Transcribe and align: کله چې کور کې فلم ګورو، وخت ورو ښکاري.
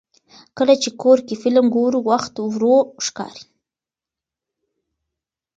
کله 0.57 0.73
چې 0.81 0.89
کور 1.01 1.17
کې 1.27 1.35
فلم 1.41 1.65
ګورو، 1.75 1.99
وخت 2.09 2.33
ورو 2.39 2.75
ښکاري. 3.05 3.45